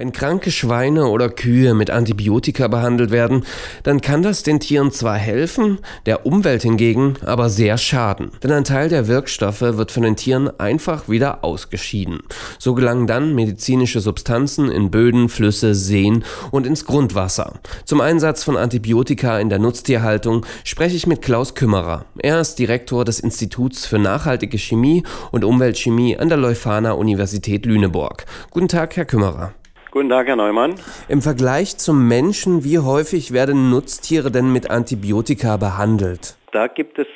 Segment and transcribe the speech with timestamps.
[0.00, 3.44] Wenn kranke Schweine oder Kühe mit Antibiotika behandelt werden,
[3.82, 8.30] dann kann das den Tieren zwar helfen, der Umwelt hingegen aber sehr schaden.
[8.40, 12.20] Denn ein Teil der Wirkstoffe wird von den Tieren einfach wieder ausgeschieden.
[12.60, 16.22] So gelangen dann medizinische Substanzen in Böden, Flüsse, Seen
[16.52, 17.54] und ins Grundwasser.
[17.84, 22.04] Zum Einsatz von Antibiotika in der Nutztierhaltung spreche ich mit Klaus Kümmerer.
[22.18, 28.26] Er ist Direktor des Instituts für nachhaltige Chemie und Umweltchemie an der Leuphana Universität Lüneburg.
[28.52, 29.54] Guten Tag, Herr Kümmerer.
[29.90, 30.74] Guten Tag, Herr Neumann.
[31.08, 36.36] Im Vergleich zum Menschen, wie häufig werden Nutztiere denn mit Antibiotika behandelt?
[36.52, 37.06] Da gibt es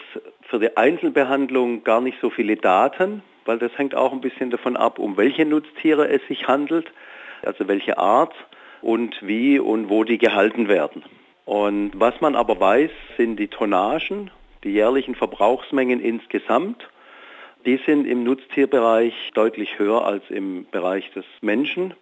[0.48, 4.78] für die Einzelbehandlung gar nicht so viele Daten, weil das hängt auch ein bisschen davon
[4.78, 6.90] ab, um welche Nutztiere es sich handelt,
[7.42, 8.32] also welche Art
[8.80, 11.02] und wie und wo die gehalten werden.
[11.44, 14.30] Und was man aber weiß, sind die Tonnagen,
[14.64, 16.88] die jährlichen Verbrauchsmengen insgesamt.
[17.66, 21.92] Die sind im Nutztierbereich deutlich höher als im Bereich des Menschen.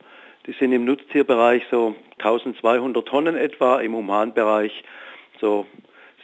[0.47, 4.85] Die sind im Nutztierbereich so 1200 Tonnen etwa, im Humanbereich
[5.41, 5.67] so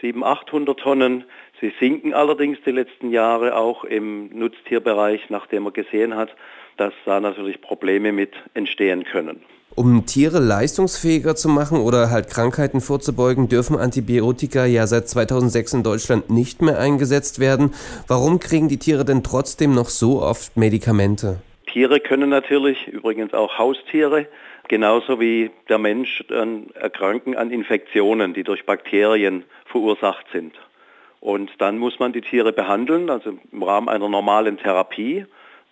[0.00, 1.24] 700, 800 Tonnen.
[1.60, 6.30] Sie sinken allerdings die letzten Jahre auch im Nutztierbereich, nachdem man gesehen hat,
[6.76, 9.42] dass da natürlich Probleme mit entstehen können.
[9.74, 15.82] Um Tiere leistungsfähiger zu machen oder halt Krankheiten vorzubeugen, dürfen Antibiotika ja seit 2006 in
[15.82, 17.74] Deutschland nicht mehr eingesetzt werden.
[18.08, 21.42] Warum kriegen die Tiere denn trotzdem noch so oft Medikamente?
[21.76, 24.28] Tiere können natürlich, übrigens auch Haustiere,
[24.66, 26.24] genauso wie der Mensch
[26.72, 30.54] erkranken an Infektionen, die durch Bakterien verursacht sind.
[31.20, 35.26] Und dann muss man die Tiere behandeln, also im Rahmen einer normalen Therapie.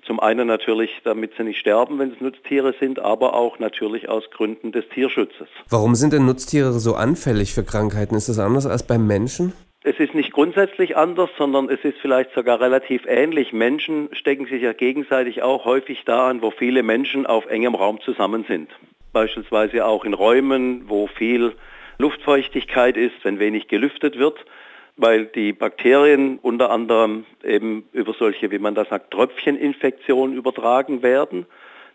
[0.05, 4.25] Zum einen natürlich, damit sie nicht sterben, wenn es Nutztiere sind, aber auch natürlich aus
[4.31, 5.49] Gründen des Tierschutzes.
[5.71, 8.15] Warum sind denn Nutztiere so anfällig für Krankheiten?
[8.15, 9.55] Ist das anders als beim Menschen?
[9.87, 13.53] Es ist nicht grundsätzlich anders, sondern es ist vielleicht sogar relativ ähnlich.
[13.53, 18.01] Menschen stecken sich ja gegenseitig auch häufig da an, wo viele Menschen auf engem Raum
[18.01, 18.71] zusammen sind.
[19.13, 21.53] Beispielsweise auch in Räumen, wo viel
[21.99, 24.47] Luftfeuchtigkeit ist, wenn wenig gelüftet wird,
[24.97, 31.45] weil die Bakterien unter anderem eben über solche, wie man das sagt, Tröpfcheninfektionen übertragen werden.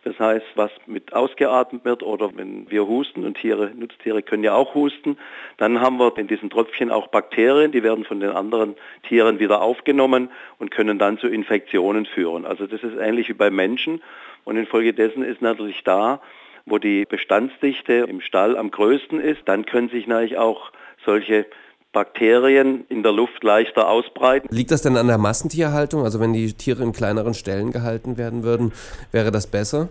[0.03, 4.53] Das heißt, was mit ausgeatmet wird oder wenn wir husten und Tiere, Nutztiere können ja
[4.53, 5.17] auch husten,
[5.57, 9.61] dann haben wir in diesen Tröpfchen auch Bakterien, die werden von den anderen Tieren wieder
[9.61, 12.45] aufgenommen und können dann zu Infektionen führen.
[12.45, 14.01] Also das ist ähnlich wie bei Menschen
[14.45, 16.21] und infolgedessen ist natürlich da,
[16.65, 20.71] wo die Bestandsdichte im Stall am größten ist, dann können sich natürlich auch
[21.05, 21.45] solche
[21.91, 24.47] Bakterien in der Luft leichter ausbreiten.
[24.51, 26.03] Liegt das denn an der Massentierhaltung?
[26.03, 28.71] Also wenn die Tiere in kleineren Stellen gehalten werden würden,
[29.11, 29.89] wäre das besser?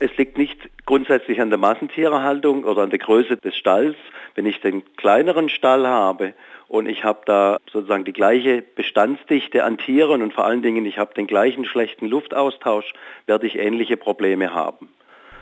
[0.00, 3.96] Es liegt nicht grundsätzlich an der Massentierhaltung oder an der Größe des Stalls.
[4.34, 6.34] Wenn ich den kleineren Stall habe
[6.68, 10.98] und ich habe da sozusagen die gleiche Bestandsdichte an Tieren und vor allen Dingen ich
[10.98, 12.92] habe den gleichen schlechten Luftaustausch,
[13.26, 14.88] werde ich ähnliche Probleme haben.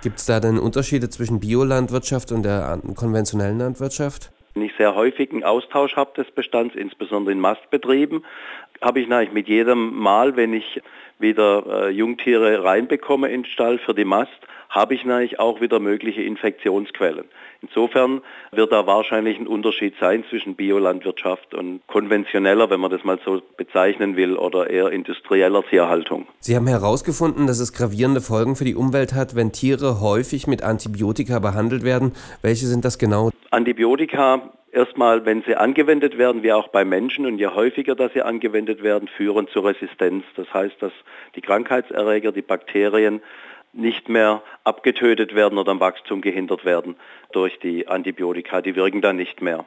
[0.03, 4.33] Gibt es da denn Unterschiede zwischen Biolandwirtschaft und der konventionellen Landwirtschaft?
[4.63, 8.25] Ich sehr häufig einen Austausch habe des Bestands, insbesondere in Mastbetrieben,
[8.81, 10.81] habe ich natürlich mit jedem Mal, wenn ich
[11.19, 14.31] wieder äh, Jungtiere reinbekomme in den Stall für die Mast,
[14.69, 17.25] habe ich natürlich auch wieder mögliche Infektionsquellen.
[17.61, 18.21] Insofern
[18.53, 23.43] wird da wahrscheinlich ein Unterschied sein zwischen Biolandwirtschaft und konventioneller, wenn man das mal so
[23.57, 26.27] bezeichnen will, oder eher industrieller Tierhaltung.
[26.41, 30.63] Sie haben herausgefunden, dass es gravierende Folgen für die Umwelt hat, wenn Tiere häufig mit
[30.63, 32.13] Antibiotika behandelt werden.
[32.43, 33.31] Welche sind das genau?
[33.51, 38.23] Antibiotika erstmal, wenn sie angewendet werden, wie auch bei Menschen und je häufiger, dass sie
[38.23, 40.25] angewendet werden, führen zur Resistenz.
[40.37, 40.93] Das heißt, dass
[41.35, 43.21] die Krankheitserreger, die Bakterien
[43.73, 46.97] nicht mehr abgetötet werden oder am Wachstum gehindert werden
[47.33, 48.63] durch die Antibiotika.
[48.63, 49.67] Die wirken dann nicht mehr.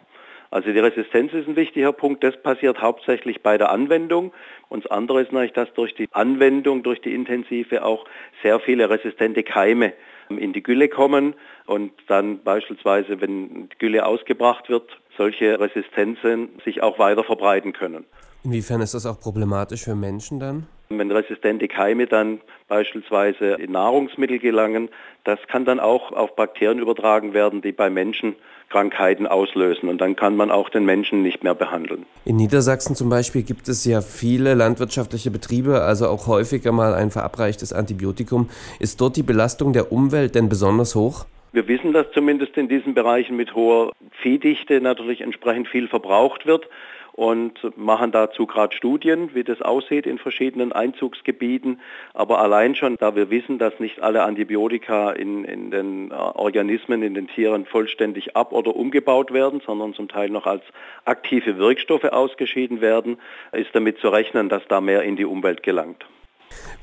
[0.50, 2.24] Also die Resistenz ist ein wichtiger Punkt.
[2.24, 4.34] Das passiert hauptsächlich bei der Anwendung.
[4.70, 8.06] Und das andere ist natürlich, dass durch die Anwendung, durch die intensive auch
[8.44, 9.94] sehr viele resistente Keime
[10.38, 11.34] in die Gülle kommen
[11.66, 18.06] und dann beispielsweise, wenn die Gülle ausgebracht wird, solche Resistenzen sich auch weiter verbreiten können.
[18.44, 20.68] Inwiefern ist das auch problematisch für Menschen dann?
[21.02, 24.90] Wenn resistente Keime dann beispielsweise in Nahrungsmittel gelangen,
[25.24, 28.36] das kann dann auch auf Bakterien übertragen werden, die bei Menschen
[28.70, 29.90] Krankheiten auslösen.
[29.90, 32.06] Und dann kann man auch den Menschen nicht mehr behandeln.
[32.24, 37.10] In Niedersachsen zum Beispiel gibt es ja viele landwirtschaftliche Betriebe, also auch häufiger mal ein
[37.10, 38.52] verabreichtes Antibiotikum.
[38.80, 41.26] Ist dort die Belastung der Umwelt denn besonders hoch?
[41.52, 46.68] Wir wissen, dass zumindest in diesen Bereichen mit hoher Viehdichte natürlich entsprechend viel verbraucht wird.
[47.14, 51.80] Und machen dazu gerade Studien, wie das aussieht in verschiedenen Einzugsgebieten.
[52.14, 57.04] Aber allein schon, da wir wissen, dass nicht alle Antibiotika in, in den äh, Organismen,
[57.04, 60.64] in den Tieren vollständig ab- oder umgebaut werden, sondern zum Teil noch als
[61.06, 63.18] aktive Wirkstoffe ausgeschieden werden,
[63.52, 66.06] ist damit zu rechnen, dass da mehr in die Umwelt gelangt.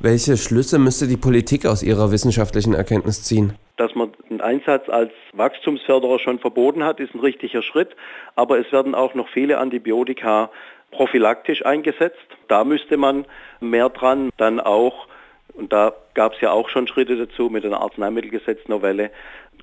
[0.01, 3.55] Welche Schlüsse müsste die Politik aus ihrer wissenschaftlichen Erkenntnis ziehen?
[3.79, 7.97] Dass man den Einsatz als Wachstumsförderer schon verboten hat, ist ein richtiger Schritt.
[8.35, 10.51] Aber es werden auch noch viele Antibiotika
[10.91, 12.27] prophylaktisch eingesetzt.
[12.49, 13.25] Da müsste man
[13.61, 14.31] mehr dran.
[14.37, 15.07] Dann auch,
[15.55, 19.11] und da gab es ja auch schon Schritte dazu mit einer Arzneimittelgesetznovelle,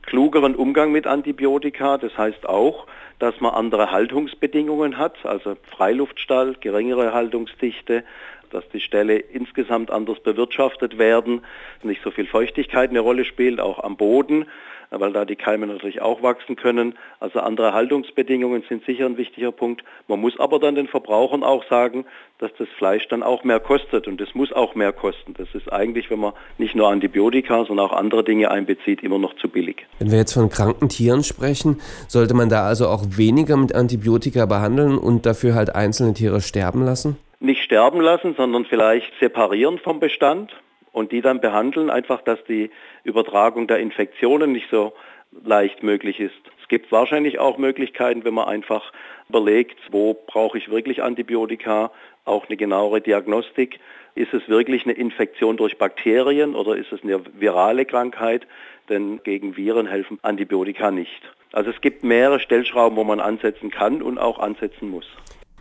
[0.04, 1.98] klugeren Umgang mit Antibiotika.
[1.98, 2.88] Das heißt auch,
[3.20, 8.04] dass man andere Haltungsbedingungen hat, also Freiluftstall, geringere Haltungsdichte,
[8.52, 11.42] dass die Ställe insgesamt anders bewirtschaftet werden,
[11.84, 14.46] nicht so viel Feuchtigkeit eine Rolle spielt, auch am Boden,
[14.92, 16.96] weil da die Keime natürlich auch wachsen können.
[17.20, 19.84] Also andere Haltungsbedingungen sind sicher ein wichtiger Punkt.
[20.08, 22.06] Man muss aber dann den Verbrauchern auch sagen,
[22.40, 25.34] dass das Fleisch dann auch mehr kostet und es muss auch mehr kosten.
[25.38, 29.36] Das ist eigentlich, wenn man nicht nur Antibiotika, sondern auch andere Dinge einbezieht, immer noch
[29.36, 29.86] zu billig.
[30.00, 34.46] Wenn wir jetzt von kranken Tieren sprechen, sollte man da also auch weniger mit Antibiotika
[34.46, 37.18] behandeln und dafür halt einzelne Tiere sterben lassen?
[37.66, 40.54] Sterben lassen, sondern vielleicht separieren vom Bestand
[40.92, 42.70] und die dann behandeln, einfach dass die
[43.04, 44.94] Übertragung der Infektionen nicht so
[45.44, 46.36] leicht möglich ist.
[46.62, 48.94] Es gibt wahrscheinlich auch Möglichkeiten, wenn man einfach
[49.30, 51.92] überlegt, wo brauche ich wirklich Antibiotika,
[52.24, 53.80] auch eine genauere Diagnostik.
[54.16, 58.48] Ist es wirklich eine Infektion durch Bakterien oder ist es eine virale Krankheit?
[58.90, 61.22] Denn gegen Viren helfen Antibiotika nicht.
[61.52, 65.08] Also es gibt mehrere Stellschrauben, wo man ansetzen kann und auch ansetzen muss.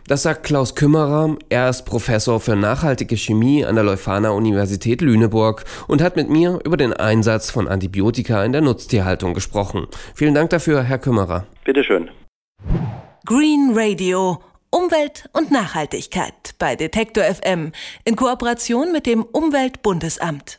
[0.07, 1.35] Das sagt Klaus Kümmerer.
[1.49, 6.59] Er ist Professor für nachhaltige Chemie an der Leuphana Universität Lüneburg und hat mit mir
[6.63, 9.87] über den Einsatz von Antibiotika in der Nutztierhaltung gesprochen.
[10.13, 11.47] Vielen Dank dafür, Herr Kümmerer.
[11.63, 12.11] Bitteschön.
[13.25, 14.37] Green Radio.
[14.69, 17.71] Umwelt und Nachhaltigkeit bei Detektor FM
[18.03, 20.57] in Kooperation mit dem Umweltbundesamt.